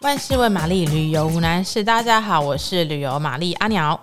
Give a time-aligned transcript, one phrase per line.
[0.00, 1.82] 万事问玛丽，旅游无难事。
[1.82, 3.98] 大家好，我是旅游玛丽阿鸟。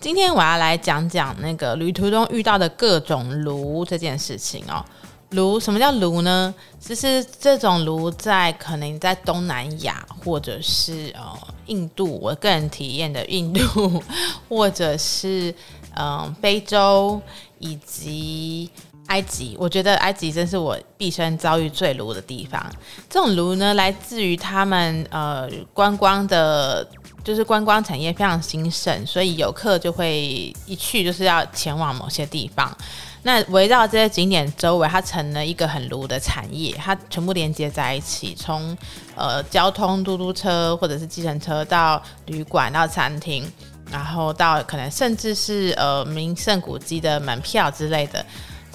[0.00, 4.84] 今天我要来讲讲那个旅途中遇到的各种炉这件事情哦。
[5.30, 6.52] 炉，什么叫炉呢？
[6.80, 14.02] 其实这种炉在可能在东南亚或者是呃印度，我个人体验的印度，
[14.48, 15.54] 或者是
[15.94, 17.22] 嗯、非洲
[17.60, 18.68] 以及。
[19.06, 22.64] 埃及，我觉得埃及真是我毕生遭遇最炉的地方。
[23.08, 26.86] 这种炉呢，来自于他们呃观光的，
[27.22, 32.76] 就是观光产业非常兴盛，所以游客就会一去就是要前往某些地方。
[33.22, 38.76] 那围绕这些景点周围，它成了一个很炉的产业，它全部连接在一起，从
[39.16, 43.44] 呃交通嘟嘟车或者是计程车到旅馆到餐厅，
[43.90, 48.24] 然后到可能甚至是呃名胜古迹的门票之类的。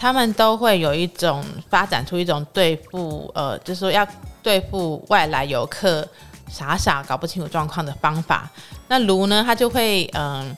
[0.02, 4.06] 他们都会有一种发展出一种对付呃，就是说要
[4.42, 6.08] 对付外来游客
[6.50, 8.50] 傻傻搞不清楚状况的方法。
[8.88, 10.58] 那卢呢，他就会嗯。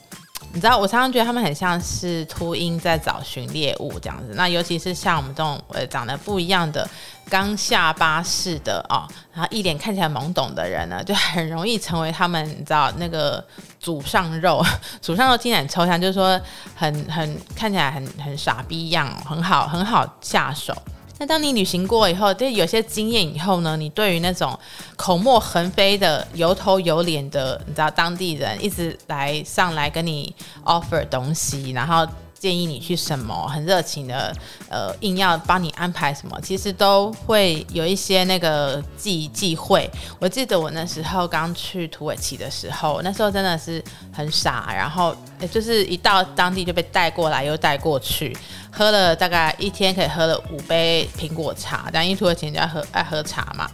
[0.54, 4.34] 你知道，我常常觉得他们很像是秃鹰在找寻猎物这样子。
[4.36, 6.88] 那尤其是像我们这种呃长得不一样的
[7.28, 9.02] 刚下巴式的哦，
[9.32, 13.44] 然后一脸看起来懵懂的人呢，就很容易成为他们你知道那个
[13.80, 14.64] 祖上肉。
[15.02, 16.40] 祖上肉听起来很抽象，就是说
[16.76, 20.72] 很很看起来很很傻逼一样，很好很好下手。
[21.18, 24.58] 那当你旅行过以后，就有些经验以后呢，你对于那种
[24.96, 30.34] 口沫横飞的、有头有脸的，你知道当地人一直来上来跟你
[30.64, 32.06] offer 东西，然后
[32.44, 34.30] 建议你去什么，很热情的，
[34.68, 39.90] 呃，硬要帮你安排什么，其实都会有一些那个忌忌讳。
[40.18, 45.16] 我记得我那时候刚去土耳其的时候，那时候真的是很傻，然后
[45.50, 48.36] 就是一到当地就被带过来又带过去。
[48.70, 53.66] 喝了大概一天可以喝了五杯苹果茶，但因为土耳其人就爱喝爱喝茶嘛，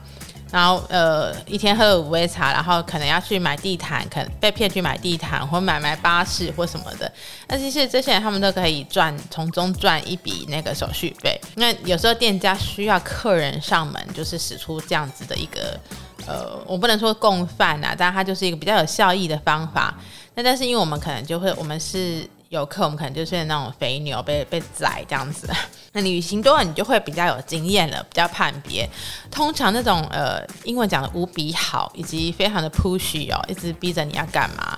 [0.53, 7.11] 然后呃一天喝了五杯茶，然后可能要去买地毯，可能被骗去买地毯或买买巴士或什么的，
[7.49, 11.41] 那其实这些人他们都可以赚从中赚一笔那个手续费。
[11.55, 15.78] 那有时候店家需要客人上门，就是使出这样子的一个
[16.27, 19.94] 呃，我不能说共犯啊，但它就是一个比较有效益的方法。
[20.34, 22.28] 那但是因为我们可能就会我们是。
[22.50, 25.49] 游客，我们可能就是那种肥牛被被宰这样子。
[25.93, 28.88] 那旅行多了，你就会比较有经验了，比较判别。
[29.31, 34.77] 通常那种呃，英文讲的无比好，以及非常的 pushy 哦，一直逼着你要干嘛，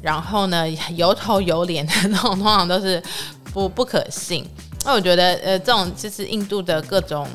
[0.00, 0.66] 然后呢，
[0.96, 3.02] 油头油脸的 那种，通常都是
[3.52, 4.42] 不不可信。
[4.86, 7.28] 那我觉得呃，这种就是印度的各种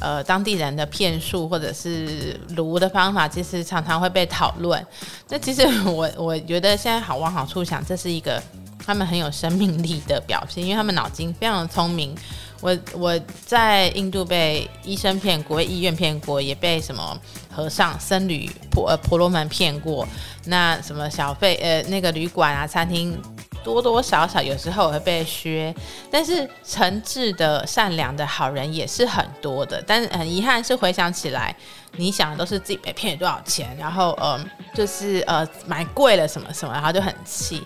[0.00, 4.86] 呃当地人的骗术或者是卢的方法，其实常常会被讨论。
[5.30, 8.42] 那其实我我觉得现在好往好处想，这是一个。
[8.88, 12.16] 他们很有生命力的表现，因为他们脑筋非常的聪明。
[12.62, 17.20] 我我在印度被医生骗过，医院骗过，也被什么
[17.54, 20.08] 和尚、僧侣、婆呃婆罗门骗过。
[20.46, 23.14] 那什么小费呃那个旅馆啊、餐厅，
[23.64, 25.74] 多多少少有时候会被削。
[26.10, 29.82] 但是诚挚的、善良的好人也是很多的。
[29.86, 31.54] 但是很遗憾是回想起来，
[31.92, 34.38] 你想的都是自己被骗了多少钱，然后呃
[34.74, 37.62] 就是呃买贵了什么什么，然后就很气。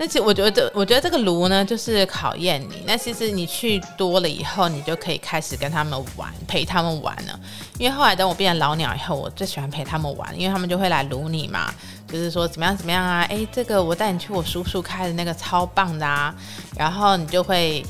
[0.00, 2.84] 那其实我觉得，我觉得这个炉呢，就是考验你。
[2.86, 7.40] 那其实你去多了以后，你就可以开始跟他们玩，陪他们玩了。
[7.78, 11.74] 因为后来等我变成老鸟以后，我最喜欢陪他们玩，因为他们就会来炉你嘛，
[12.10, 16.34] 就是说怎么样怎么样啊，诶，这个我带你去我叔叔开的那个超棒的啊，
[16.76, 17.84] 然后你就会。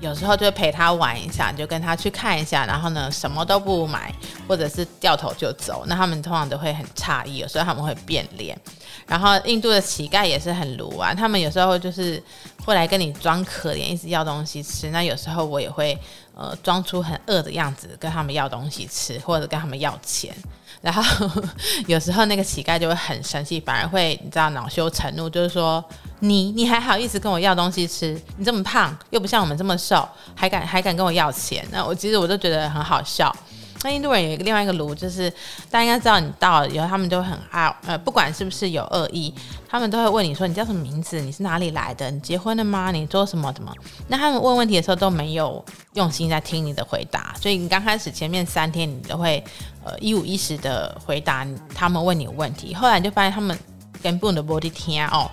[0.00, 4.12] 有时候就陪他玩一下，你就跟他去看一下，然后呢，什么都不买，
[4.48, 5.84] 或者是掉头就走。
[5.86, 8.58] 那他们通常都会很诧异，有时候他们会变脸。
[9.06, 12.20] 然后印度的乞丐也是很鲁啊，他们有时候就是
[12.64, 14.90] 会来跟你装可怜，一直要东西吃。
[14.90, 15.98] 那有时候我也会
[16.34, 20.34] 呃装出很饿的样子，跟他们要东西吃，或者跟他们要钱。
[20.80, 21.02] 然后
[21.86, 25.84] 有时候那个乞丐就会很生气，反而会你知道恼羞成怒，就是说
[26.20, 28.20] 你你还好意思跟我要东西吃？
[28.36, 31.64] 你这么胖，又不像我们这么瘦，还敢还敢跟我要钱？
[31.70, 33.34] 那我其实我都觉得很好笑。
[33.82, 35.30] 那印度人有一个另外一个炉，就是
[35.70, 39.34] 大家应该知道，你到了以后，他们都很爱，呃，不管是不是有恶意，
[39.68, 41.20] 他们都会问你说，你叫什么名字？
[41.20, 42.10] 你是哪里来的？
[42.10, 42.90] 你结婚了吗？
[42.92, 43.72] 你做什么怎么？
[44.08, 45.64] 那他们问问题的时候都没有
[45.94, 49.42] 用心在听你的回答，所以你刚开始前面三天你都会
[49.84, 53.58] 呃一五一十的回答他们问你问题，后来你就发现他们
[54.02, 55.30] 根本都不听哦。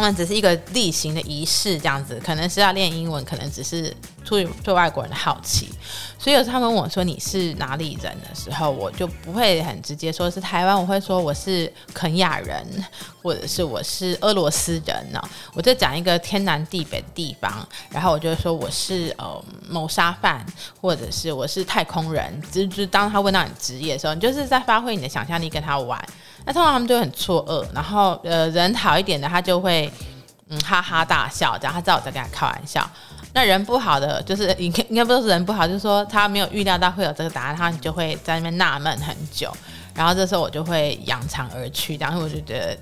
[0.00, 3.94] 他们只是一个例行的仪式，这样子，可能是要练英文，可能只是
[4.24, 5.68] 出于对外国人的好奇。
[6.18, 12.66] 所以有时候他们问我说你是哪里人的时候，我就不会很直接说是台湾，我会说我是肯亚人，
[13.22, 20.44] 或者是我是俄罗斯人呢、我就讲一个天南地北的地方，然后我就说我是呃谋杀犯，
[20.80, 22.42] 或者是我是太空人。
[22.50, 26.02] 就、就是、当他问到你职业的时候，你就是在发挥你的想象力跟他玩。
[26.50, 29.88] 那通常他们就很错愕，然后呃人好一点的他就会
[30.48, 32.84] 嗯哈哈大笑，这样他知道我在跟他开玩笑。
[33.32, 39.56] 那人不好的就是 应该应该不是人不好，就是说他没有预料到会有这个答案，他就会在那边纳闷很久。
[39.94, 42.76] 然后这时候我就会扬长而去，然后我就觉得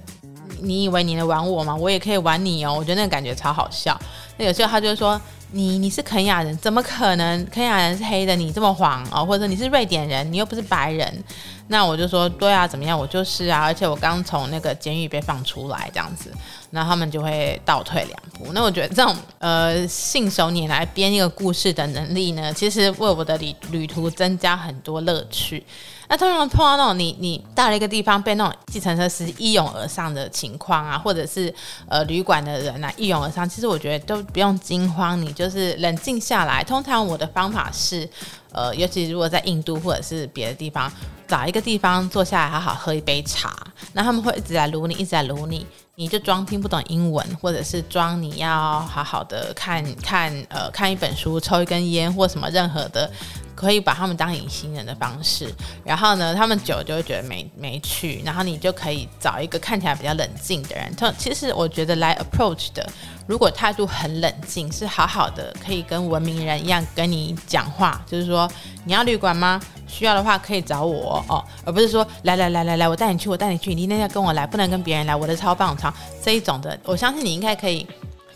[0.63, 1.77] 你以为你能玩我吗？
[1.77, 2.73] 我也可以玩你哦。
[2.73, 4.01] 我觉得那个感觉超好笑。
[4.39, 5.21] 那有时候他就说
[5.51, 8.35] 你你是肯亚人，怎么可能肯亚人是黑的？
[8.37, 11.25] 你这么黄哦，或者你是瑞典人，你又不是白人。
[11.71, 12.99] 那我就说，对啊，怎么样？
[12.99, 16.33] 我就是啊，而且我刚从那个监狱被放出来，这样子，
[16.71, 18.53] 那他们就会倒退两步。
[18.55, 25.63] 那我觉得这种呃信手拈来编一个故事的能力呢，其实为我的旅旅途增加很多乐趣。
[26.11, 31.55] 那通常碰到那种你你到了一个地方被那种计程车司机一拥而上的情况啊，或者是
[31.87, 36.63] 呃旅馆的人啊一拥而上，其实我觉得都不用惊慌，你就是冷静下来。
[36.63, 38.09] 通常我的方法是，
[38.53, 40.91] 呃，尤其如果在印度或者是别的地方。
[41.29, 43.55] 找一个地方坐下来，好好喝一杯茶。
[43.93, 53.11] 那他们会一直在撸你，一直在撸你，你就装听不懂英文，或者是装你要好好的看看，呃，看一本书，抽一根烟或什么任何的。
[53.59, 55.53] 可以把他们当隐形人的方式，
[55.85, 60.95] 然后呢，他们久就会觉得没没趣，然后你就可以找一个看起来比较冷静的人。
[60.95, 62.89] 他其实我觉得来 approach 的，
[63.27, 68.49] 如果态度很冷静，是好好的，可以跟文明人一样跟你讲话，就是说
[68.85, 69.61] 你要旅馆吗？
[69.89, 77.85] 需要的话可以找我哦，而不是说来来来来来，我带你去，我带你去，你一定要跟我来，不能跟别人来，我的超棒超这一种的，我相信你应该可以。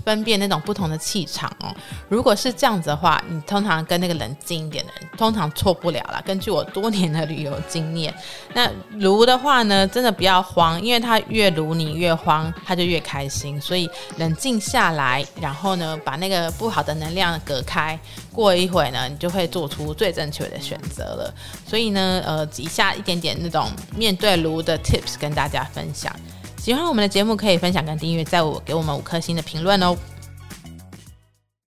[0.05, 1.75] 分辨那种不同的气场哦。
[2.09, 6.23] 如果是这样子的话，你通常跟那个冷静一点的人，通常错不了啦。
[6.25, 8.15] 根据我多年的旅游经验，
[8.55, 13.61] 那卢的话呢，真的不要慌，因为他越卢你越慌，他就越开心。
[13.61, 13.89] 所以
[14.19, 17.99] 冷静下来，然后呢，把那个不好的能量隔开，
[18.33, 21.35] 过一会呢，你就会做出最正确的选择了。
[21.67, 26.15] 所以呢，呃，以下一点点那种面对卢的 tips 跟大家分享。
[26.63, 29.97] 喜欢我们的节目，可以分享跟订阅，在我给我们五颗星的评论哦。